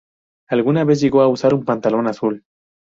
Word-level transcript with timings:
Alguna 0.49 0.83
vez 0.83 0.99
llegó 0.99 1.21
a 1.21 1.27
usar 1.27 1.53
un 1.53 1.63
pantalón 1.63 2.07
azul. 2.07 2.43